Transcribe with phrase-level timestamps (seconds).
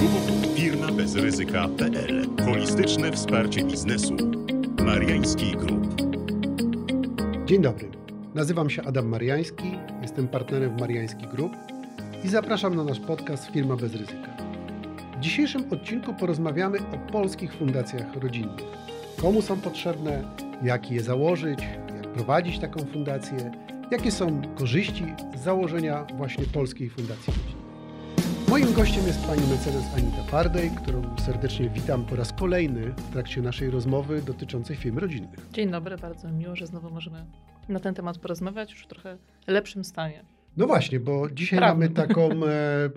[0.00, 4.16] www.firmabezryzyka.pl Holistyczne wsparcie biznesu.
[4.84, 6.02] Mariański Group.
[7.46, 7.90] Dzień dobry.
[8.34, 11.52] Nazywam się Adam Mariański, jestem partnerem w Mariański Group
[12.24, 14.36] i zapraszam na nasz podcast Firma bez ryzyka.
[15.16, 18.66] W dzisiejszym odcinku porozmawiamy o polskich fundacjach rodzinnych.
[19.20, 20.24] Komu są potrzebne,
[20.62, 21.60] jak je założyć,
[21.96, 23.52] jak prowadzić taką fundację,
[23.90, 25.04] jakie są korzyści
[25.36, 27.49] z założenia właśnie polskiej fundacji rodzinnej.
[28.50, 33.42] Moim gościem jest pani mecenas Anita Fardej, którą serdecznie witam po raz kolejny w trakcie
[33.42, 35.40] naszej rozmowy dotyczącej firm rodzinnych.
[35.52, 37.26] Dzień dobry, bardzo miło, że znowu możemy
[37.68, 40.24] na ten temat porozmawiać już w trochę lepszym stanie.
[40.56, 41.74] No właśnie, bo dzisiaj Prawda.
[41.74, 42.90] mamy taką e, e,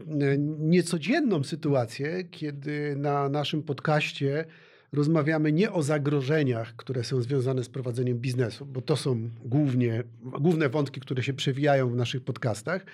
[0.59, 4.45] niecodzienną sytuację, kiedy na naszym podcaście
[4.93, 10.70] rozmawiamy nie o zagrożeniach, które są związane z prowadzeniem biznesu, bo to są głównie, główne
[10.70, 12.85] wątki, które się przewijają w naszych podcastach,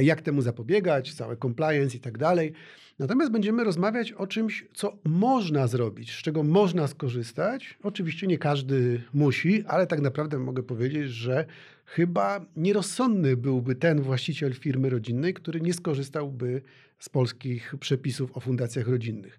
[0.00, 2.52] jak temu zapobiegać, całe compliance i tak dalej.
[2.98, 7.78] Natomiast będziemy rozmawiać o czymś, co można zrobić, z czego można skorzystać.
[7.82, 11.46] Oczywiście nie każdy musi, ale tak naprawdę mogę powiedzieć, że
[11.84, 16.62] chyba nierozsądny byłby ten właściciel firmy rodzinnej, który nie skorzystałby
[16.98, 19.38] z polskich przepisów o fundacjach rodzinnych.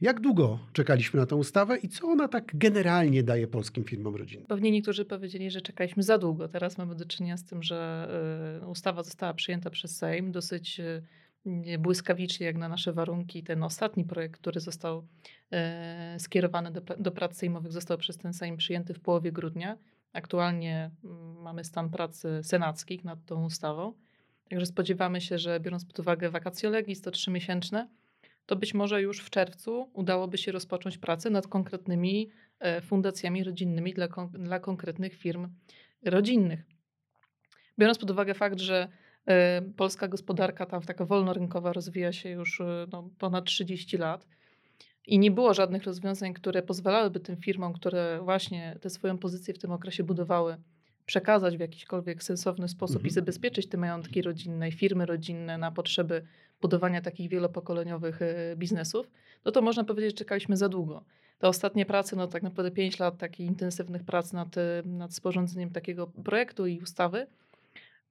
[0.00, 4.46] Jak długo czekaliśmy na tę ustawę i co ona tak generalnie daje polskim firmom rodzinnym?
[4.46, 6.48] Pewnie niektórzy powiedzieli, że czekaliśmy za długo.
[6.48, 8.08] Teraz mamy do czynienia z tym, że
[8.62, 13.42] y, ustawa została przyjęta przez Sejm dosyć y, błyskawicznie, jak na nasze warunki.
[13.42, 15.06] Ten ostatni projekt, który został
[16.16, 19.78] y, skierowany do, do prac sejmowych, został przez ten Sejm przyjęty w połowie grudnia.
[20.12, 23.92] Aktualnie mm, mamy stan pracy senackich nad tą ustawą.
[24.48, 27.88] Także spodziewamy się, że biorąc pod uwagę vacatio legis, to trzymiesięczne,
[28.46, 33.94] to być może już w czerwcu udałoby się rozpocząć pracę nad konkretnymi e, fundacjami rodzinnymi
[33.94, 35.48] dla, dla konkretnych firm
[36.04, 36.60] rodzinnych.
[37.78, 38.88] Biorąc pod uwagę fakt, że
[39.26, 44.26] e, polska gospodarka tam taka wolnorynkowa rozwija się już e, no, ponad 30 lat
[45.06, 49.58] i nie było żadnych rozwiązań, które pozwalałyby tym firmom, które właśnie tę swoją pozycję w
[49.58, 50.56] tym okresie budowały,
[51.06, 53.08] przekazać w jakikolwiek sensowny sposób Mhm.
[53.08, 56.22] i zabezpieczyć te majątki rodzinne i firmy rodzinne na potrzeby
[56.62, 59.10] budowania takich wielopokoleniowych e, biznesów,
[59.44, 61.04] no to można powiedzieć, że czekaliśmy za długo.
[61.38, 65.70] Te ostatnie prace, no tak naprawdę 5 lat takich intensywnych prac nad, e, nad sporządzeniem
[65.70, 67.26] takiego projektu i ustawy.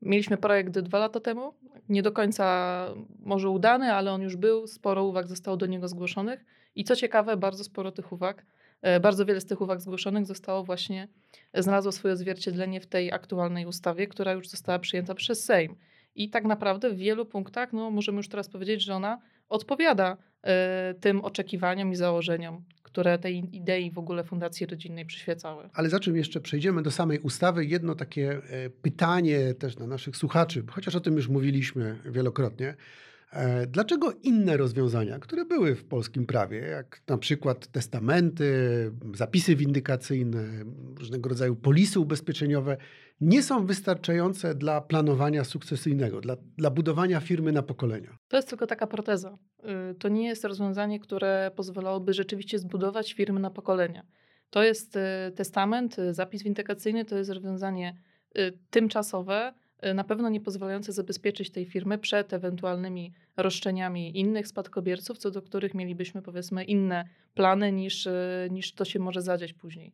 [0.02, 1.54] Mieliśmy projekt dwa lata temu,
[1.90, 2.88] nie do końca
[3.20, 6.46] może udany, ale on już był, sporo uwag zostało do niego zgłoszonych
[6.76, 8.46] i co ciekawe, bardzo sporo tych uwag,
[9.02, 11.08] bardzo wiele z tych uwag zgłoszonych zostało właśnie,
[11.54, 15.76] e, znalazło swoje odzwierciedlenie w tej aktualnej ustawie, która już została przyjęta przez Sejm.
[16.16, 20.94] I tak naprawdę w wielu punktach, no możemy już teraz powiedzieć, że ona odpowiada e,
[21.00, 25.70] tym oczekiwaniom i założeniom, które tej idei w ogóle Fundacji Rodzinnej przyświecały.
[25.74, 30.64] Ale zanim jeszcze przejdziemy do samej ustawy, jedno takie e, pytanie też dla naszych słuchaczy,
[30.72, 32.76] chociaż o tym już mówiliśmy wielokrotnie.
[33.36, 38.46] E, Dlaczego inne rozwiązania, które były w polskim prawie, jak na przykład testamenty,
[39.14, 40.44] zapisy windykacyjne,
[41.00, 42.78] różnego rodzaju polisy ubezpieczeniowe,
[43.22, 48.18] nie są wystarczające dla planowania sukcesyjnego, dla, dla budowania firmy na pokolenia?
[48.28, 49.38] To jest tylko taka proteza.
[49.92, 54.06] Y, To nie jest rozwiązanie, które pozwalałoby rzeczywiście zbudować firmy na pokolenia.
[54.50, 55.00] To jest y,
[55.36, 57.98] testament, y, zapis windykacyjny, to jest rozwiązanie
[58.70, 59.54] tymczasowe,
[59.94, 65.74] na pewno nie pozwalające zabezpieczyć tej firmy przed ewentualnymi roszczeniami innych spadkobierców, co do których
[65.74, 69.92] mielibyśmy powiedzmy inne plany niż, y, niż to się może zadziać później.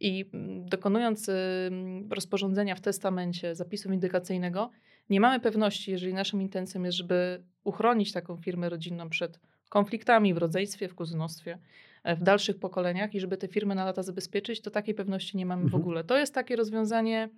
[0.00, 4.70] I mm, dokonując ym, rozporządzenia w testamencie zapisu windykacyjnego,
[5.10, 10.38] nie mamy pewności, jeżeli naszą intencją jest, żeby uchronić taką firmę rodzinną przed konfliktami w
[10.38, 11.58] rodzeństwie, w kuzynostwie,
[12.04, 15.46] e, w dalszych pokoleniach i żeby te firmy na lata zabezpieczyć, to takiej pewności nie
[15.46, 15.82] mamy w Mhm.
[15.82, 16.04] ogóle.
[16.04, 17.28] To jest takie rozwiązanie,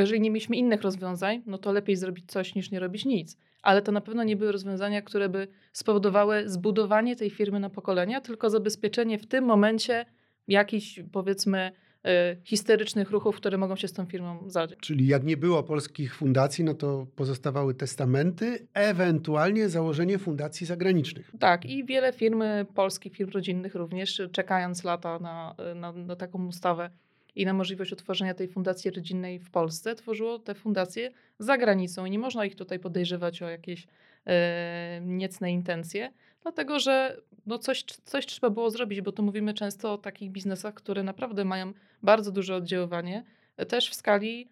[0.00, 3.36] jeżeli nie mieliśmy innych rozwiązań, no to lepiej zrobić coś niż nie robić nic.
[3.62, 8.20] Ale to na pewno nie były rozwiązania, które by spowodowały zbudowanie tej firmy na pokolenia,
[8.20, 10.06] tylko zabezpieczenie w tym momencie
[10.48, 11.72] jakichś, powiedzmy,
[12.04, 14.78] e, historycznych ruchów, które mogą się z tą firmą zadziać.
[14.78, 21.32] Czyli jak nie było polskich fundacji, no to pozostawały testamenty, ewentualnie założenie fundacji zagranicznych.
[21.38, 26.46] Tak, i wiele firm y, polskich, firm rodzinnych również, czekając lata na, na, na taką
[26.46, 26.90] ustawę
[27.34, 32.10] i na możliwość utworzenia tej fundacji rodzinnej w Polsce, tworzyło te fundacje za granicą i
[32.10, 33.86] nie można ich tutaj podejrzewać o jakieś
[34.26, 36.12] e, niecne intencje,
[36.42, 40.74] dlatego że no coś, coś trzeba było zrobić, bo tu mówimy często o takich biznesach,
[40.74, 43.24] które naprawdę mają bardzo duże oddziaływanie,
[43.56, 44.48] e, też w skali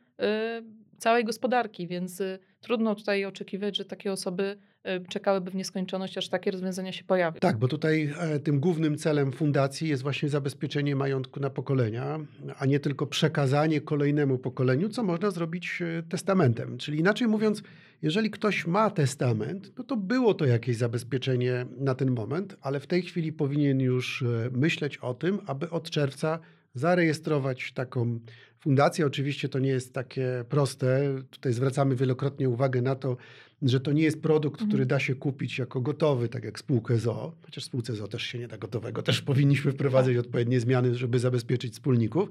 [0.99, 2.23] całej gospodarki, więc
[2.61, 4.59] trudno tutaj oczekiwać, że takie osoby
[5.09, 7.41] czekałyby w nieskończoność, aż takie rozwiązania się pojawią.
[7.41, 12.19] Tak, bo tutaj e, tym głównym celem fundacji jest właśnie zabezpieczenie majątku na pokolenia,
[12.59, 16.79] a nie tylko przekazanie kolejnemu pokoleniu, co można zrobić e, testamentem.
[16.79, 17.63] Czyli inaczej mówiąc,
[18.03, 22.87] jeżeli ktoś ma testament, no to było to jakieś zabezpieczenie na ten moment, ale w
[22.87, 26.39] tej chwili powinien już e, myśleć o tym, aby od czerwca
[26.75, 28.21] zarejestrować taką
[28.61, 29.07] fundację.
[29.07, 31.17] Oczywiście to nie jest takie proste.
[31.31, 33.17] Tutaj zwracamy wielokrotnie uwagę na to,
[33.63, 34.89] że to nie jest produkt, który mhm.
[34.89, 38.49] da się kupić jako gotowy, tak jak spółkę ZO, chociaż spółce ZO też się nie
[38.49, 40.25] da gotowego, też powinniśmy wprowadzać tak.
[40.25, 42.29] odpowiednie zmiany, żeby zabezpieczyć wspólników,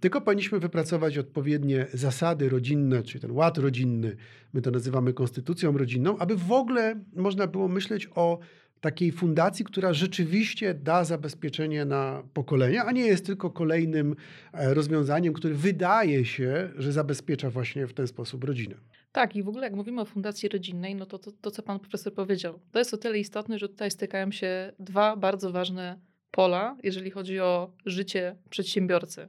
[0.00, 4.16] tylko powinniśmy wypracować odpowiednie zasady rodzinne, czyli ten ład rodzinny,
[4.52, 8.38] my to nazywamy konstytucją rodzinną, aby w ogóle można było myśleć o
[8.82, 14.16] takiej fundacji, która rzeczywiście da zabezpieczenie na pokolenia, a nie jest tylko kolejnym
[14.52, 18.74] e, rozwiązaniem, które wydaje się, że zabezpiecza właśnie w ten sposób rodzinę.
[19.12, 21.80] Tak, i w ogóle jak mówimy o fundacji rodzinnej, no to, to to, co pan
[21.80, 25.98] profesor powiedział, to jest o tyle istotne, że tutaj stykają się dwa bardzo ważne
[26.30, 29.28] pola, jeżeli chodzi o życie przedsiębiorcy,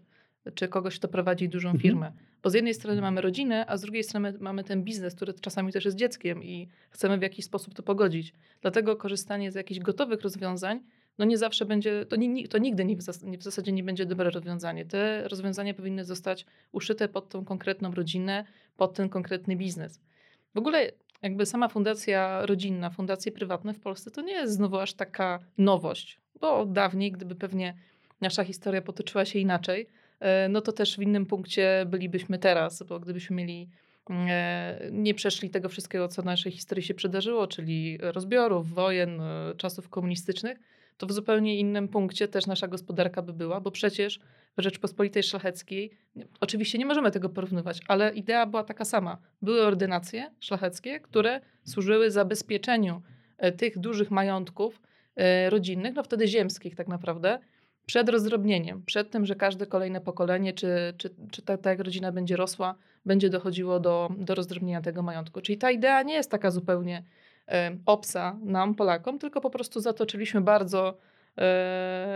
[0.55, 1.81] czy kogoś, kto prowadzi dużą mhm.
[1.81, 2.11] firmę.
[2.43, 5.71] Bo z jednej strony mamy rodzinę, a z drugiej strony mamy ten biznes, który czasami
[5.71, 8.33] też jest dzieckiem i chcemy w jakiś sposób to pogodzić.
[8.61, 10.79] Dlatego korzystanie z jakichś gotowych rozwiązań
[11.17, 13.83] no nie zawsze będzie, to, nie, to nigdy nie w, zas, nie w zasadzie nie
[13.83, 14.85] będzie dobre rozwiązanie.
[14.85, 18.45] Te rozwiązania powinny zostać uszyte pod tą konkretną rodzinę,
[18.77, 20.01] pod ten konkretny biznes.
[20.55, 20.91] W ogóle
[21.21, 26.19] jakby sama fundacja rodzinna, fundacje prywatne w Polsce to nie jest znowu aż taka nowość,
[26.41, 27.73] bo dawniej, gdyby pewnie
[28.21, 29.87] nasza historia potoczyła się inaczej,
[30.49, 33.69] no to też w innym punkcie bylibyśmy teraz, bo gdybyśmy mieli
[34.09, 39.89] e, nie przeszli tego wszystkiego, co naszej historii się przydarzyło, czyli rozbiorów, wojen, e, czasów
[39.89, 40.59] komunistycznych,
[40.97, 44.19] to w zupełnie innym punkcie też nasza gospodarka by była, bo przecież
[44.57, 45.91] w Rzeczpospolitej Szlacheckiej,
[46.39, 49.17] oczywiście nie możemy tego porównywać, ale idea była taka sama.
[49.41, 53.01] Były ordynacje szlacheckie, które służyły zabezpieczeniu
[53.37, 54.81] e, tych dużych majątków
[55.15, 57.39] e, rodzinnych, no wtedy ziemskich tak naprawdę,
[57.85, 62.35] przed rozdrobnieniem, przed tym, że każde kolejne pokolenie, czy, czy, czy ta, ta rodzina będzie
[62.35, 62.75] rosła,
[63.05, 65.41] będzie dochodziło do, do rozdrobnienia tego majątku.
[65.41, 67.03] Czyli ta idea nie jest taka zupełnie
[67.85, 70.97] obsa nam, Polakom, tylko po prostu zatoczyliśmy bardzo,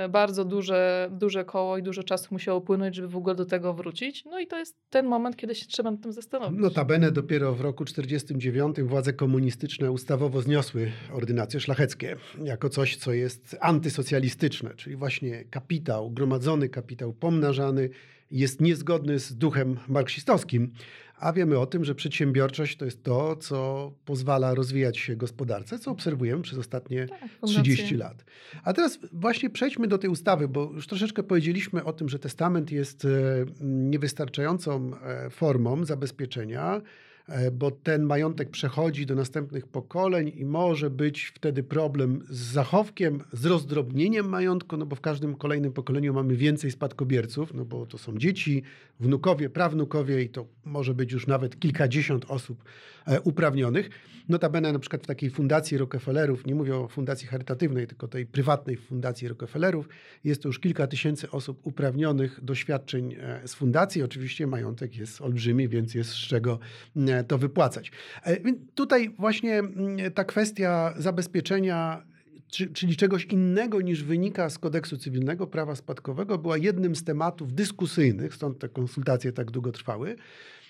[0.09, 4.25] bardzo duże, duże koło i dużo czasu musiało płynąć, żeby w ogóle do tego wrócić.
[4.25, 6.59] No i to jest ten moment, kiedy się trzeba nad tym zastanowić.
[6.59, 13.57] Notabene dopiero w roku 1949 władze komunistyczne ustawowo zniosły ordynacje szlacheckie jako coś, co jest
[13.61, 17.89] antysocjalistyczne, czyli właśnie kapitał, gromadzony kapitał, pomnażany
[18.31, 20.71] jest niezgodny z duchem marksistowskim
[21.19, 25.91] a wiemy o tym, że przedsiębiorczość to jest to, co pozwala rozwijać się gospodarce, co
[25.91, 28.25] obserwujemy przez ostatnie tak, 30 lat.
[28.63, 32.71] A teraz właśnie przejdźmy do tej ustawy, bo już troszeczkę powiedzieliśmy o tym, że testament
[32.71, 33.09] jest e,
[33.61, 36.81] niewystarczającą e, formą zabezpieczenia
[37.51, 43.45] bo ten majątek przechodzi do następnych pokoleń i może być wtedy problem z zachowkiem, z
[43.45, 48.17] rozdrobnieniem majątku, no bo w każdym kolejnym pokoleniu mamy więcej spadkobierców, no bo to są
[48.17, 48.63] dzieci,
[48.99, 52.63] wnukowie, prawnukowie i to może być już nawet kilkadziesiąt osób
[53.07, 53.89] e, uprawnionych.
[54.29, 58.77] Notabene na przykład w takiej fundacji Rockefellerów, nie mówię o fundacji charytatywnej, tylko tej prywatnej
[58.77, 59.89] fundacji Rockefellerów,
[60.23, 64.03] jest to już kilka tysięcy osób uprawnionych do świadczeń e, z fundacji.
[64.03, 66.59] Oczywiście majątek jest olbrzymi, więc jest z czego
[67.23, 67.91] to wypłacać.
[68.23, 68.37] E,
[68.75, 72.03] tutaj właśnie mm, ta kwestia zabezpieczenia
[72.73, 78.35] czyli czegoś innego niż wynika z kodeksu cywilnego prawa spadkowego, była jednym z tematów dyskusyjnych,
[78.35, 80.15] stąd te konsultacje tak długo trwały.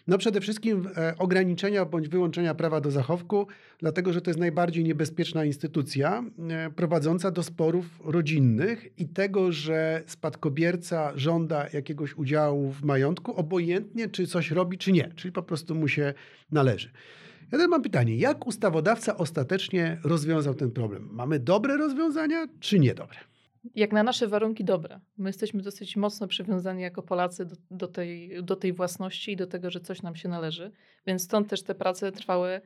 [0.08, 3.48] No przede wszystkim e, ograniczenia bądź wyłączenia prawa do zachowku,
[3.80, 10.04] dlatego że to jest najbardziej niebezpieczna instytucja e, prowadząca do sporów rodzinnych i tego, że
[10.06, 15.76] spadkobierca żąda jakiegoś udziału w majątku, obojętnie czy coś robi, czy nie, czyli po prostu
[15.76, 16.14] mu się
[16.52, 16.90] należy.
[17.42, 21.10] Ja teraz mam pytanie, jak ustawodawca ostatecznie rozwiązał ten problem?
[21.12, 23.18] Mamy dobre rozwiązania, czy niedobre?
[23.76, 25.00] Jak na nasze warunki dobre.
[25.18, 29.48] My jesteśmy dosyć mocno przywiązani jako Polacy do, do, tej, do tej własności i do
[29.48, 30.72] tego, że coś nam się należy.
[31.08, 32.62] Więc stąd też te prace trwały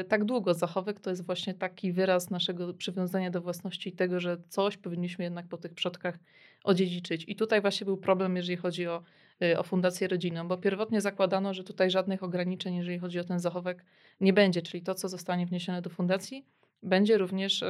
[0.00, 0.54] y, tak długo.
[0.54, 5.24] Zachowek to jest właśnie taki wyraz naszego przywiązania do własności i tego, że coś powinniśmy
[5.24, 6.18] jednak po tych przodkach
[6.64, 7.24] odziedziczyć.
[7.28, 9.02] I tutaj właśnie był problem, jeżeli chodzi o,
[9.42, 13.40] y, o Fundację Rodzinną, bo pierwotnie zakładano, że tutaj żadnych ograniczeń, jeżeli chodzi o ten
[13.40, 13.84] zachowek,
[14.20, 14.62] nie będzie.
[14.62, 16.44] Czyli to, co zostanie wniesione do fundacji,
[16.82, 17.66] będzie również y,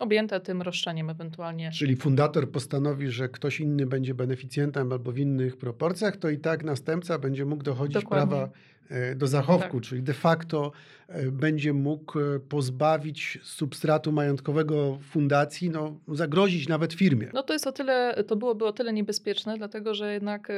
[0.00, 1.70] objęte tym roszczeniem ewentualnie.
[1.70, 6.64] Czyli fundator postanowi, że ktoś inny będzie beneficjentem albo w innych proporcjach, to i tak
[6.64, 8.28] następca będzie mógł dochodzić Dokładnie.
[8.28, 8.50] prawa
[8.90, 9.88] e, do zachowku, tak.
[9.88, 10.72] czyli de facto
[11.08, 17.30] e, będzie mógł e, pozbawić substratu majątkowego fundacji, no, zagrozić nawet firmie.
[17.34, 20.52] No to jest o tyle, to byłoby o tyle niebezpieczne, dlatego że jednak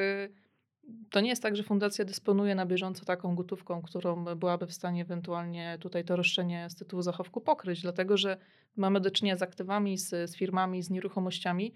[1.11, 5.03] to nie jest tak, że fundacja dysponuje na bieżąco taką gotówką, którą byłaby w stanie
[5.03, 8.37] ewentualnie tutaj to roszczenie z tytułu zachowku pokryć, dlatego że
[8.77, 11.75] mamy do czynienia z aktywami, z, z firmami, z nieruchomościami.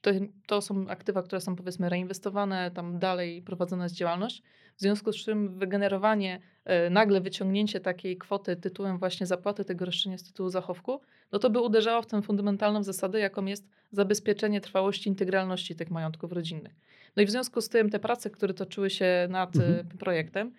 [0.00, 0.10] To,
[0.46, 4.42] to są aktywa, które są powiedzmy reinwestowane, tam dalej prowadzona jest działalność.
[4.76, 10.18] W związku z czym wygenerowanie, e, nagle wyciągnięcie takiej kwoty tytułem właśnie zapłaty tego roszczenia
[10.18, 11.00] z tytułu zachowku,
[11.32, 16.32] no to by uderzało w tę fundamentalną zasadę, jaką jest zabezpieczenie trwałości, integralności tych majątków
[16.32, 16.74] rodzinnych.
[17.16, 19.98] No i w związku z tym te prace, które toczyły się nad e, mhm.
[19.98, 20.52] projektem,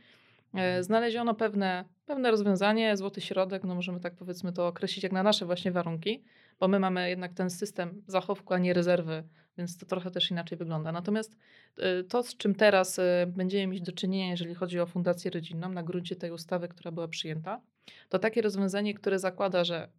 [0.82, 5.46] znaleziono pewne, pewne rozwiązanie, złoty środek, no możemy tak powiedzmy to określić jak na nasze
[5.46, 6.24] właśnie warunki,
[6.60, 9.24] bo my mamy jednak ten system zachowku, a nie rezerwy,
[9.58, 10.92] więc to trochę też inaczej wygląda.
[10.92, 11.38] Natomiast
[11.78, 15.84] e, to, z czym teraz będziemy mieć do czynienia, jeżeli chodzi o fundację rodzinną, na
[15.84, 17.62] gruncie tej ustawy, która była przyjęta,
[18.10, 19.90] to takie rozwiązanie, które zakłada, że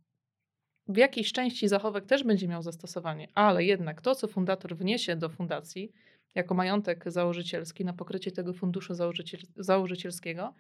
[0.88, 5.28] w jakiejś części zachowek też będzie miał zastosowanie, ale jednak to, co fundator wniesie do
[5.28, 5.92] fundacji,
[6.34, 10.54] jako majątek założycielski na pokrycie tego funduszu założyciel założycielskiego,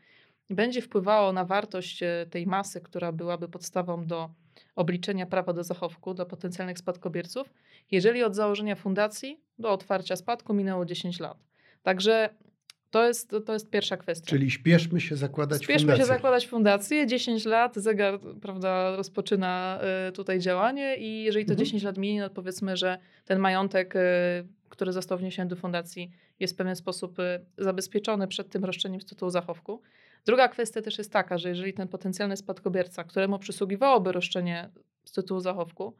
[0.50, 4.30] będzie wpływało na wartość e, tej masy, która byłaby podstawą do
[4.76, 7.52] obliczenia prawa do zachowku dla potencjalnych spadkobierców,
[7.90, 11.38] jeżeli od założenia fundacji do otwarcia spadku minęło 10 lat.
[11.82, 12.28] Także
[12.90, 14.26] to jest, to jest pierwsza kwestia.
[14.30, 16.04] Czyli śpieszmy się zakładać śpieszmy fundację.
[16.04, 17.06] się zakładać fundację.
[17.06, 21.64] 10 lat zegar prawda, rozpoczyna y, tutaj działanie i jeżeli to mhm.
[21.66, 23.98] 10 lat minie, no powiedzmy, że ten majątek, y,
[24.72, 26.10] który został wniesiony do fundacji
[26.40, 29.82] jest w pewien sposób y, zabezpieczony przed tym roszczeniem z tytułu zachowku.
[30.26, 34.70] Druga kwestia też jest taka, że jeżeli ten potencjalny spadkobierca, któremu przysługiwałoby roszczenie
[35.04, 35.96] z tytułu zachowku,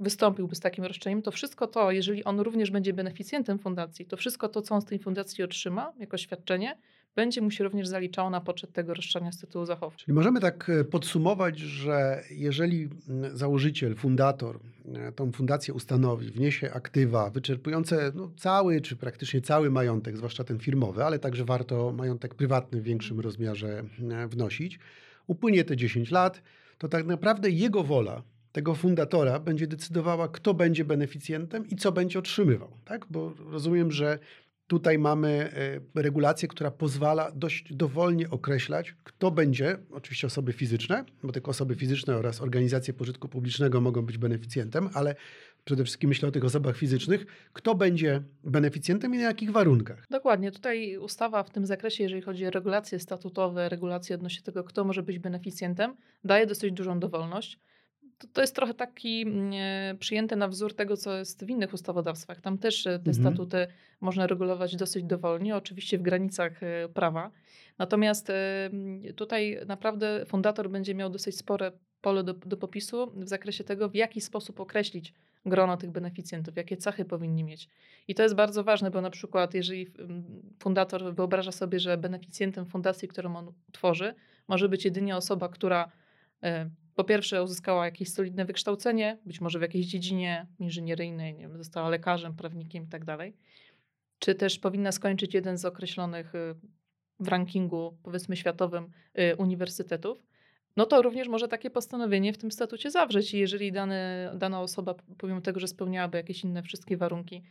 [0.00, 4.48] wystąpiłby z takim roszczeniem, to wszystko to, jeżeli on również będzie beneficjentem fundacji, to wszystko
[4.48, 6.78] to, co on z tej fundacji otrzyma jako świadczenie,
[7.18, 10.00] będzie mu się również zaliczało na poczet tego roszczenia z tytułu zachowku.
[10.00, 12.88] Czyli możemy tak e, podsumować, że jeżeli
[13.32, 14.58] założyciel, fundator
[14.94, 20.58] e, tą fundację ustanowi, wniesie aktywa wyczerpujące no, cały czy praktycznie cały majątek, zwłaszcza ten
[20.58, 23.84] firmowy, ale także warto majątek prywatny w większym rozmiarze
[24.28, 24.78] wnosić,
[25.26, 26.42] upłynie te 10 lat,
[26.78, 28.22] to tak naprawdę jego wola
[28.52, 32.70] tego fundatora będzie decydowała, kto będzie beneficjentem i co będzie otrzymywał.
[32.84, 33.06] Tak?
[33.10, 34.18] Bo rozumiem, że
[34.68, 35.50] tutaj mamy
[35.96, 41.74] e, regulację, która pozwala dość dowolnie określać, kto będzie, oczywiście osoby fizyczne, bo tylko osoby
[41.74, 45.14] fizyczne oraz organizacje pożytku publicznego mogą być beneficjentem, ale
[45.64, 50.06] przede wszystkim myślę o tych osobach fizycznych, kto będzie beneficjentem i na jakich warunkach.
[50.10, 50.52] Dokładnie.
[50.52, 55.02] Tutaj ustawa w tym zakresie, jeżeli chodzi o regulacje statutowe, regulacje odnośnie tego, kto może
[55.02, 57.58] być beneficjentem, daje dosyć dużą dowolność
[58.18, 61.74] to, to jest trochę taki mm, e, przyjęte na wzór tego, co jest w innych
[61.74, 62.40] ustawodawstwach.
[62.40, 63.14] Tam też e, te mhm.
[63.14, 63.66] statuty
[64.00, 67.30] można regulować dosyć dowolnie, oczywiście w granicach e, prawa.
[67.78, 68.32] Natomiast
[69.16, 73.94] tutaj naprawdę fundator będzie miał dosyć spore pole do, do popisu w zakresie tego, w
[73.94, 75.14] jaki sposób określić
[75.46, 77.68] grono tych beneficjentów, jakie cechy powinni mieć.
[78.08, 79.86] I to jest bardzo ważne, bo na przykład jeżeli
[80.58, 84.14] fundator wyobraża sobie, że beneficjentem fundacji, którą on tworzy,
[84.48, 85.92] może być jedynie osoba, która
[86.98, 91.88] po pierwsze uzyskała jakieś solidne wykształcenie, być może w jakiejś dziedzinie inżynieryjnej, nie wiem, została
[91.88, 93.04] lekarzem, prawnikiem i tak
[94.18, 96.54] czy też powinna skończyć jeden z określonych y,
[97.20, 100.18] w rankingu, powiedzmy światowym, y, uniwersytetów,
[100.76, 103.34] no to również może takie postanowienie w tym statucie zawrzeć.
[103.34, 103.72] I jeżeli
[104.34, 107.42] dana osoba, pomimo tego, że spełniałaby jakieś inne wszystkie warunki,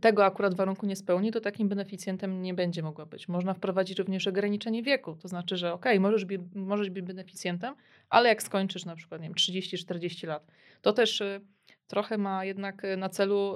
[0.00, 3.28] tego akurat warunku nie spełni, to takim beneficjentem nie będzie mogła być.
[3.28, 5.16] Można wprowadzić również ograniczenie wieku.
[5.16, 7.74] To znaczy, że ok, możesz, możesz być beneficjentem,
[8.08, 10.46] ale jak skończysz na przykład, nie wiem, 30-40 lat,
[10.82, 11.40] to też y,
[11.86, 13.54] trochę ma jednak y, na celu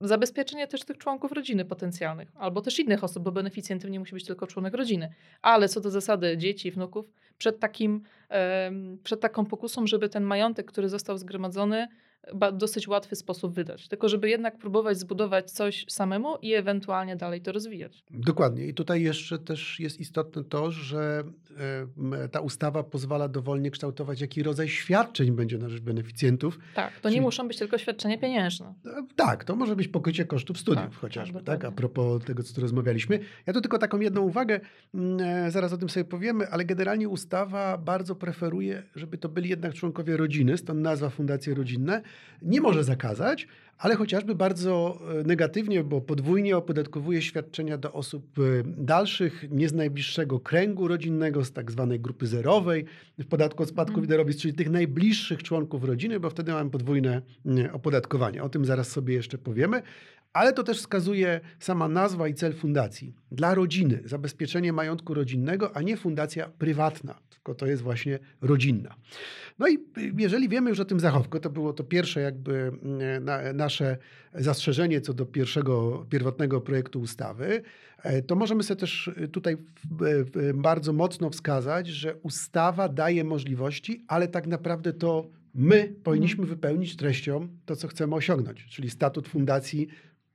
[0.00, 4.24] zabezpieczenie też tych członków rodziny potencjalnych, albo też innych osób, bo beneficjentem nie musi być
[4.24, 5.14] tylko członek rodziny.
[5.42, 7.06] Ale co do zasady dzieci, wnuków,
[7.38, 8.02] przed, takim,
[9.02, 11.88] przed taką pokusą, żeby ten majątek, który został zgromadzony,
[12.52, 13.88] dosyć łatwy sposób wydać.
[13.88, 18.04] Tylko żeby jednak próbować zbudować coś samemu i ewentualnie dalej to rozwijać.
[18.10, 18.66] Dokładnie.
[18.66, 21.24] I tutaj jeszcze też jest istotne to, że
[22.32, 26.58] ta ustawa pozwala dowolnie kształtować, jaki rodzaj świadczeń będzie na rzecz beneficjentów.
[26.74, 27.24] Tak, to nie Czyli...
[27.24, 28.74] muszą być tylko świadczenia pieniężne.
[28.86, 32.42] E, tak, to może być pokrycie kosztów studiów tak, chociażby, tak, tak, a propos tego,
[32.42, 33.20] co tu rozmawialiśmy.
[33.46, 34.60] Ja tu tylko taką jedną uwagę,
[34.94, 39.50] mm, e, zaraz o tym sobie powiemy, ale generalnie ustawa bardzo preferuje, żeby to byli
[39.50, 42.02] jednak członkowie rodziny, stąd nazwa Fundacje Rodzinne,
[42.42, 43.48] nie może zakazać,
[43.78, 49.72] ale chociażby bardzo e, negatywnie, bo podwójnie opodatkowuje świadczenia do osób e, dalszych, nie z
[49.72, 52.84] najbliższego kręgu rodzinnego, z tak zwanej grupy zerowej
[53.18, 54.30] w podatku od spadków mm.
[54.30, 57.22] i czyli tych najbliższych członków rodziny, bo wtedy mamy podwójne
[57.72, 58.42] opodatkowanie.
[58.42, 59.82] O tym zaraz sobie jeszcze powiemy.
[60.32, 63.14] Ale to też wskazuje sama nazwa i cel fundacji.
[63.32, 68.94] Dla rodziny, zabezpieczenie majątku rodzinnego, a nie fundacja prywatna, tylko to jest właśnie rodzinna.
[69.58, 69.78] No i
[70.18, 73.96] jeżeli wiemy już o tym zachowku, to było to pierwsze jakby mm, na, nasze
[74.34, 77.62] zastrzeżenie co do pierwszego, pierwotnego projektu ustawy,
[78.02, 79.56] e, to możemy sobie też tutaj
[80.54, 86.56] bardzo mocno wskazać, że ustawa daje możliwości, ale tak naprawdę to my powinniśmy mhm.
[86.56, 89.88] wypełnić treścią to, co chcemy osiągnąć, czyli statut fundacji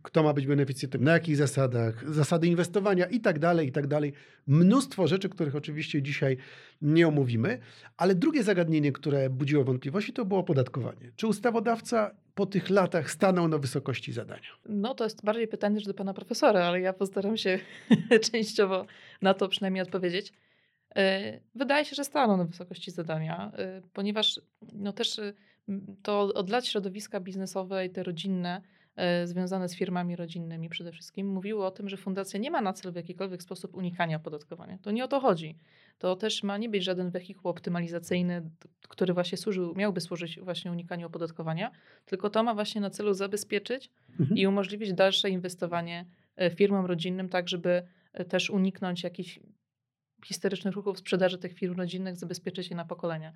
[0.04, 4.14] kto ma być beneficjentem, na jakich zasadach, zasady inwestowania i tak dalej, i tak dalej.
[4.48, 6.38] Mnóstwo rzeczy, których oczywiście dzisiaj
[6.82, 7.60] nie omówimy,
[7.98, 11.12] ale drugie zagadnienie, które budziło wątpliwości, to było opodatkowanie.
[11.16, 14.50] Czy ustawodawca po tych latach stanął na wysokości zadania?
[14.66, 17.60] No to jest bardziej pytanie do pana profesora, ale ja postaram się
[18.32, 18.86] częściowo
[19.22, 20.34] na to przynajmniej odpowiedzieć.
[20.96, 24.42] E, wydaje się, że stanął na wysokości zadania, e, ponieważ
[24.74, 25.22] no też
[26.04, 28.62] to od lat środowiska biznesowe i te rodzinne
[29.24, 32.94] związane z firmami rodzinnymi przede wszystkim, mówiły o tym, że fundacja nie ma na celu
[32.94, 34.78] w jakikolwiek sposób unikania opodatkowania.
[34.78, 35.58] To nie o to chodzi.
[35.98, 38.50] To też ma nie być żaden wehikuł optymalizacyjny,
[38.90, 41.72] który właśnie służył, miałby służyć właśnie unikaniu opodatkowania,
[42.06, 44.38] tylko to ma właśnie na celu zabezpieczyć mhm.
[44.38, 47.84] i umożliwić dalsze inwestowanie e, firmom rodzinnym, tak żeby
[48.14, 49.40] e, też uniknąć jakichś
[50.26, 53.34] historycznych ruchów sprzedaży tych firm rodzinnych, zabezpieczyć je na pokolenia.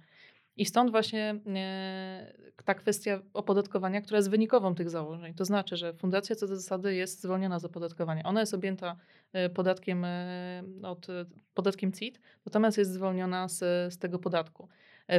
[0.57, 2.33] I stąd właśnie e,
[2.65, 5.33] ta kwestia opodatkowania, która jest wynikową tych założeń.
[5.33, 8.23] To znaczy, że fundacja co do zasady jest zwolniona z opodatkowania.
[8.23, 8.95] Ona jest objęta
[9.33, 11.07] e, podatkiem, e, od,
[11.53, 13.59] podatkiem CIT, natomiast jest zwolniona z,
[13.93, 14.67] z tego podatku.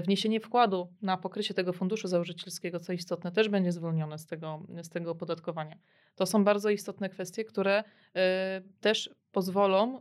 [0.04, 4.88] Wniesienie wkładu na pokrycie tego funduszu założycielskiego, co istotne, też będzie zwolnione z tego, z
[4.88, 5.78] tego opodatkowania.
[6.14, 7.85] To są bardzo istotne kwestie, które
[8.80, 10.00] też pozwolą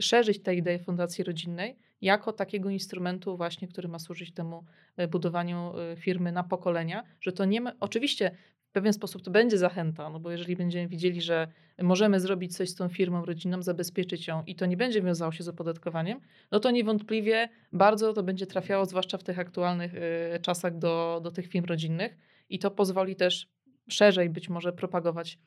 [0.00, 4.64] szerzyć tę ideę fundacji rodzinnej jako takiego instrumentu właśnie, który ma służyć temu
[4.96, 8.30] e, budowaniu e, firmy na pokolenia, że to nie ma, oczywiście
[8.70, 11.48] w pewien sposób to będzie zachęta, no bo jeżeli będziemy widzieli, że
[11.82, 15.44] możemy zrobić coś z tą firmą rodzinną, zabezpieczyć ją i to nie będzie wiązało się
[15.44, 20.78] z opodatkowaniem, no to niewątpliwie bardzo to będzie trafiało, zwłaszcza w tych aktualnych e, czasach,
[20.78, 22.16] do, do tych firm rodzinnych
[22.48, 23.48] i to pozwoli też
[23.88, 25.38] szerzej być może propagować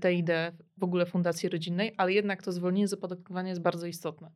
[0.00, 4.30] tę ideę w ogóle fundacji rodzinnej, ale jednak to zwolnienie z opodatkowania jest bardzo istotne.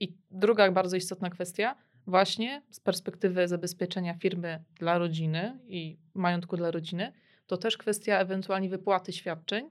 [0.00, 6.70] I druga bardzo istotna kwestia, właśnie z perspektywy zabezpieczenia firmy dla rodziny i majątku dla
[6.70, 7.12] rodziny,
[7.46, 9.70] to też kwestia ewentualnie wypłaty świadczeń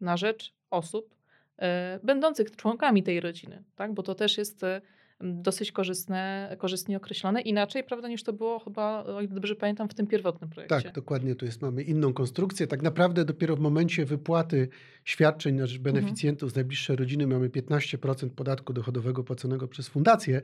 [0.00, 1.64] na rzecz osób y,
[2.02, 3.94] będących członkami tej rodziny, tak?
[3.94, 4.80] bo to też jest y,
[5.20, 7.40] dosyć korzystne, korzystnie określone.
[7.40, 10.82] Inaczej, prawda, niż to było chyba, o ile dobrze pamiętam, w tym pierwotnym projekcie.
[10.82, 11.34] Tak, dokładnie.
[11.34, 12.66] Tu jest, mamy inną konstrukcję.
[12.66, 14.68] Tak naprawdę dopiero w momencie wypłaty
[15.04, 15.94] świadczeń na rzecz mhm.
[15.94, 16.50] beneficjentów mhm.
[16.52, 20.42] z najbliższej rodziny mamy 15% podatku dochodowego płaconego przez fundację.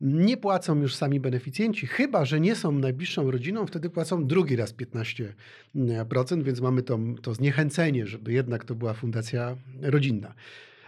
[0.00, 4.74] Nie płacą już sami beneficjenci, chyba że nie są najbliższą rodziną, wtedy płacą drugi raz
[4.74, 10.34] 15%, więc mamy to, to zniechęcenie, żeby jednak to była fundacja rodzinna.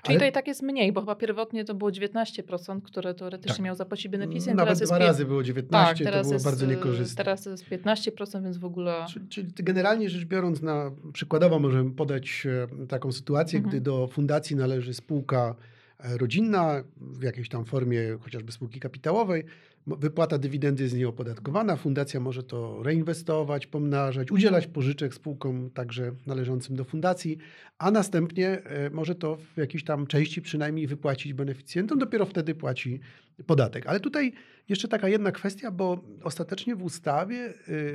[0.03, 3.65] Czyli to i tak jest mniej, bo chyba pierwotnie to było 19%, które teoretycznie tak.
[3.65, 4.57] miał zapłacić beneficjent.
[4.57, 7.25] Nawet dwa razy było 19, tak, to było jest, bardzo niekorzystne.
[7.25, 9.05] Teraz jest 15%, więc w ogóle...
[9.09, 12.47] Czyli, czyli generalnie rzecz biorąc, na, przykładowo możemy podać
[12.83, 13.71] e, taką sytuację, mhm.
[13.71, 15.55] gdy do fundacji należy spółka
[15.99, 19.45] e, rodzinna w jakiejś tam formie chociażby spółki kapitałowej,
[19.87, 21.77] Wypłata dywidendy jest nieopodatkowana.
[21.77, 27.39] Fundacja może to reinwestować, pomnażać, udzielać pożyczek spółkom także należącym do fundacji,
[27.79, 31.99] a następnie e, może to w jakiejś tam części przynajmniej wypłacić beneficjentom.
[31.99, 33.01] Dopiero wtedy płaci
[33.47, 33.87] podatek.
[33.87, 34.33] Ale tutaj
[34.69, 37.55] jeszcze taka jedna kwestia, bo ostatecznie w ustawie e,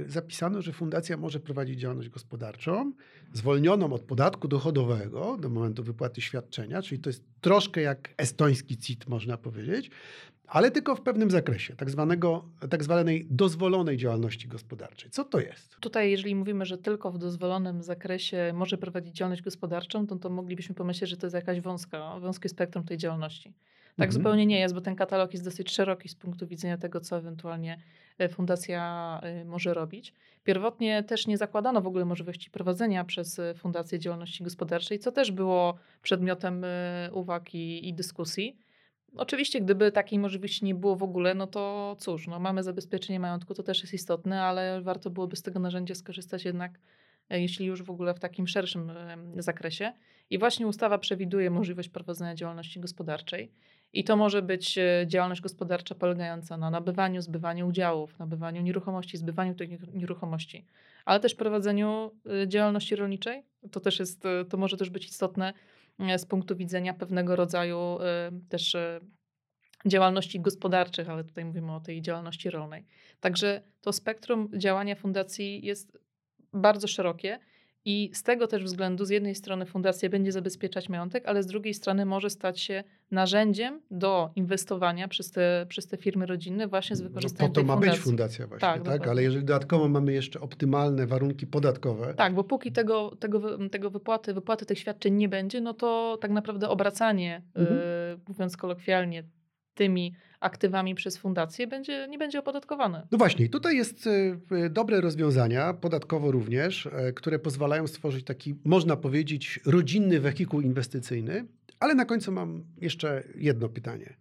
[0.09, 2.93] zapisano, że fundacja może prowadzić działalność gospodarczą
[3.33, 9.07] zwolnioną od podatku dochodowego do momentu wypłaty świadczenia, czyli to jest troszkę jak estoński CIT,
[9.09, 9.91] można powiedzieć
[10.47, 15.11] ale tylko w pewnym zakresie, tak, zwanego, tak zwanej dozwolonej działalności gospodarczej.
[15.11, 15.77] Co to jest?
[15.79, 20.75] Tutaj, jeżeli mówimy, że tylko w dozwolonym zakresie może prowadzić działalność gospodarczą, to, to moglibyśmy
[20.75, 23.53] pomyśleć, że to jest jakaś wąska, wąskie spektrum tej działalności.
[23.97, 24.11] Tak mhm.
[24.11, 27.81] zupełnie nie jest, bo ten katalog jest dosyć szeroki z punktu widzenia tego, co ewentualnie
[28.17, 30.13] e, fundacja e, może robić.
[30.43, 35.31] Pierwotnie też nie zakładano w ogóle możliwości prowadzenia przez e, fundację działalności gospodarczej, co też
[35.31, 36.65] było przedmiotem
[37.11, 38.57] uwag i, i dyskusji.
[39.17, 43.53] Oczywiście, gdyby takiej możliwości nie było w ogóle, no to cóż, no mamy zabezpieczenie majątku,
[43.53, 46.79] to też jest istotne, ale warto byłoby z tego narzędzia skorzystać jednak,
[47.29, 48.91] e, jeśli już w ogóle w takim szerszym
[49.37, 49.93] zakresie.
[50.29, 53.51] I właśnie ustawa przewiduje możliwość prowadzenia działalności gospodarczej.
[53.93, 59.55] I to może być e, działalność gospodarcza polegająca na nabywaniu, zbywaniu udziałów, nabywaniu nieruchomości, zbywaniu
[59.55, 60.65] tych nieruchomości,
[61.05, 62.11] ale też prowadzeniu
[62.43, 63.43] e, działalności rolniczej.
[63.71, 65.53] To też jest, to może też być istotne
[65.99, 68.99] E, z punktu widzenia pewnego rodzaju e, też e,
[69.85, 72.85] działalności gospodarczych, ale tutaj mówimy o tej działalności rolnej.
[73.19, 75.97] Także to spektrum działania fundacji jest
[76.53, 77.39] bardzo szerokie
[77.85, 81.73] I z tego też względu, z jednej strony fundacja będzie zabezpieczać majątek, ale z drugiej
[81.73, 87.01] strony może stać się narzędziem do inwestowania przez te, przez te firmy rodzinne właśnie z
[87.01, 87.97] No wykorzystaniem po to ma fundacji.
[87.99, 89.07] być fundacja właśnie, Tak, tak?
[89.07, 94.33] Ale jeżeli dodatkowo mamy jeszcze optymalne warunki podatkowe, Tak, bo póki tego, tego, tego wypłaty,
[94.33, 97.79] wypłaty tych świadczeń nie będzie, no to tak naprawdę obracanie, Mhm.
[97.79, 97.81] y,
[98.27, 99.23] mówiąc kolokwialnie,
[99.73, 103.07] tymi aktywami przez fundację będzie, nie będzie opodatkowane.
[103.11, 104.07] No właśnie, tutaj jest
[104.51, 111.45] e, dobre rozwiązania, podatkowo również, e, które pozwalają stworzyć taki, można powiedzieć, rodzinny wehikuł inwestycyjny.
[111.79, 114.13] Ale na końcu mam jeszcze jedno pytanie.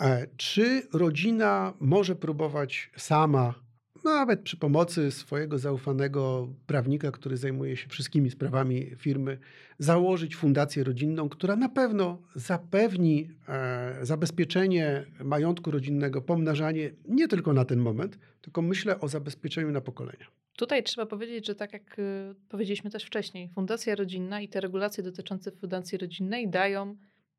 [0.00, 3.54] E, Czy rodzina może próbować sama,
[4.04, 9.38] nawet przy pomocy swojego zaufanego prawnika, który zajmuje się wszystkimi sprawami firmy,
[9.78, 17.64] założyć fundację rodzinną, która na pewno zapewni e, zabezpieczenie majątku rodzinnego, pomnażanie nie tylko na
[17.64, 20.26] ten moment, tylko myślę o zabezpieczeniu na pokolenia.
[20.56, 25.04] Tutaj trzeba powiedzieć, że tak jak y, powiedzieliśmy też wcześniej, fundacja rodzinna i te regulacje
[25.04, 26.96] dotyczące fundacji rodzinnej dają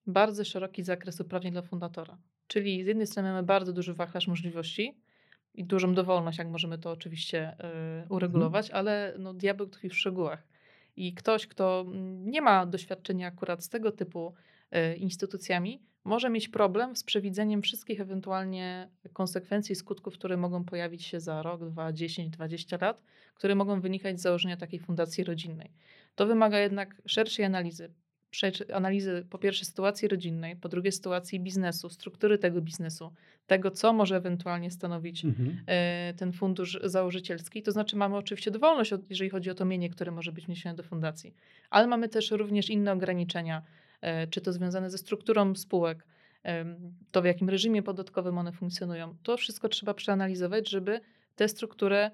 [0.08, 2.17] bardzo szeroki zakres uprawnień dla fundatora.
[2.47, 5.02] Czyli z jednej strony mamy bardzo duży wachlarz możliwości
[5.53, 7.55] i dużą dowolność, jak możemy to oczywiście
[8.05, 10.47] y, uregulować, ale no, diabeł tkwi w szczegółach.
[10.95, 14.33] I ktoś, kto mm, nie ma doświadczenia akurat z tego typu
[14.75, 21.19] y, instytucjami, może mieć problem z przewidzeniem wszystkich ewentualnie konsekwencji, skutków, które mogą pojawić się
[21.19, 23.01] za rok, dwa, 10, 20 lat,
[23.35, 25.71] które mogą wynikać z założenia takiej fundacji rodzinnej.
[26.15, 27.93] To wymaga jednak szerszej analizy.
[28.73, 33.13] Analizy po pierwsze sytuacji rodzinnej, po drugie sytuacji biznesu, struktury tego biznesu,
[33.47, 35.25] tego, co może ewentualnie stanowić
[35.67, 37.63] e, ten fundusz założycielski.
[37.63, 40.83] To znaczy mamy oczywiście dowolność, jeżeli chodzi o to mienie, które może być wniesione do
[40.83, 41.33] fundacji,
[41.69, 43.61] ale mamy też również inne ograniczenia,
[44.01, 46.05] e, czy to związane ze strukturą spółek,
[47.11, 49.15] to w jakim reżimie podatkowym one funkcjonują.
[49.23, 51.01] To wszystko trzeba przeanalizować, żeby
[51.35, 52.11] tę strukturę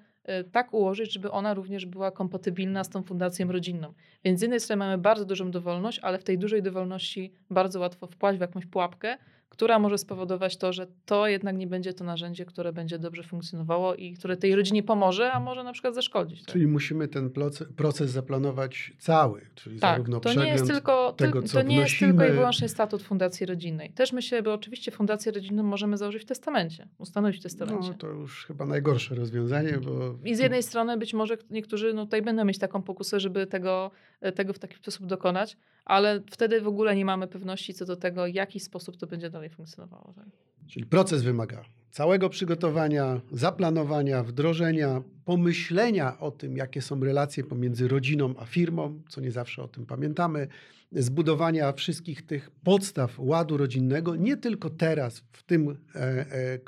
[0.52, 3.94] tak ułożyć, żeby ona również była kompatybilna z tą fundacją rodzinną.
[4.24, 8.06] Więc z jednej strony mamy bardzo dużą dowolność, ale w tej dużej dowolności bardzo łatwo
[8.06, 9.16] wpaść w jakąś pułapkę,
[9.50, 13.94] która może spowodować to, że to jednak nie będzie to narzędzie, które będzie dobrze funkcjonowało
[13.94, 16.40] i które tej rodzinie pomoże, a może na przykład zaszkodzić.
[16.40, 16.52] Tak?
[16.52, 17.30] Czyli musimy ten
[17.76, 21.76] proces, zaplanować cały, czyli Tak, zarówno to nie przegląd jest tylko, tego, co to nie
[21.76, 23.90] jest tylko i wyłącznie statut Fundacji Rodzinnej.
[23.90, 27.88] Też myślę, bo oczywiście Fundację Rodzinną możemy założyć w testamencie, ustanowić w testamencie.
[27.88, 32.04] No to już chyba najgorsze rozwiązanie, bo I z jednej strony być może niektórzy no,
[32.04, 33.90] tutaj będą mieć taką pokusę, żeby tego,
[34.34, 38.24] tego w taki sposób dokonać, ale wtedy w ogóle nie mamy pewności co do tego,
[38.24, 40.12] w jaki sposób to będzie dalej funkcjonowało.
[40.16, 40.26] Tak?
[40.66, 48.34] Czyli proces wymaga całego przygotowania, zaplanowania, wdrożenia, pomyślenia o tym, jakie są relacje pomiędzy rodziną
[48.38, 50.48] a firmą, co nie zawsze o tym pamiętamy,
[50.92, 56.00] zbudowania wszystkich tych podstaw ładu rodzinnego, nie tylko teraz w tym e,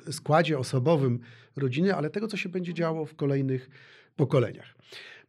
[0.09, 1.21] e, składzie osobowym
[1.57, 3.71] rodziny, ale tego, co się będzie działo w kolejnych
[4.17, 4.75] pokoleniach.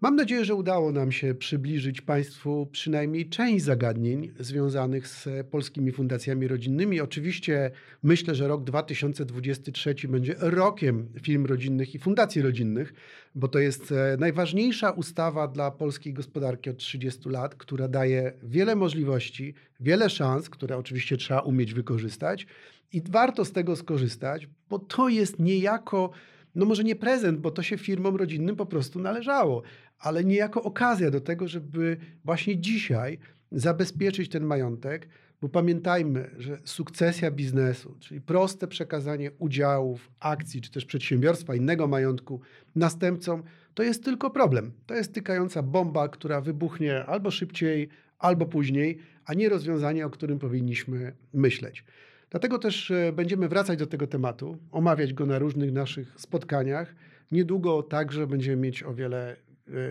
[0.04, 6.48] Mam nadzieję, że udało nam się przybliżyć Państwu przynajmniej część zagadnień związanych z polskimi fundacjami
[6.48, 7.02] rodzinnymi.
[7.02, 7.72] Oczywiście
[8.04, 12.94] myślę, że rok 2023 będzie rokiem firm rodzinnych i fundacji rodzinnych,
[13.36, 18.76] bo to jest e, najważniejsza ustawa dla polskiej gospodarki od 30 lat, która daje wiele
[18.76, 22.48] możliwości, wiele szans, które oczywiście trzeba umieć wykorzystać
[22.94, 26.12] i warto z tego skorzystać, bo to jest niejako
[26.56, 29.64] no może nie prezent, bo to się firmom rodzinnym po prostu należało,
[30.00, 33.20] ale niejako okazja do tego, żeby właśnie dzisiaj
[33.52, 35.08] zabezpieczyć ten majątek,
[35.42, 42.42] bo pamiętajmy, że sukcesja biznesu, czyli proste przekazanie udziałów, akcji czy też przedsiębiorstwa, innego majątku
[42.76, 44.72] następcom, to jest tylko problem.
[44.86, 47.90] To jest tykająca bomba, która wybuchnie albo szybciej,
[48.20, 51.86] albo później, a nie rozwiązanie, o którym powinniśmy myśleć.
[52.34, 56.96] Dlatego też e, będziemy wracać do tego tematu, omawiać go na różnych naszych spotkaniach.
[57.32, 59.36] Niedługo także będziemy mieć o wiele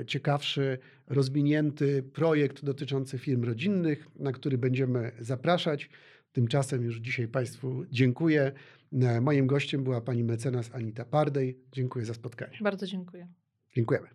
[0.01, 5.91] e, ciekawszy, rozwinięty projekt dotyczący firm rodzinnych, na który będziemy zapraszać.
[6.33, 8.53] Tymczasem już dzisiaj Państwu dziękuję.
[8.93, 11.59] E, Moim gościem była pani mecenas Anita Pardej.
[11.73, 12.59] Dziękuję za spotkanie.
[12.61, 13.29] Bardzo dziękuję.
[13.75, 14.09] Dziękujemy.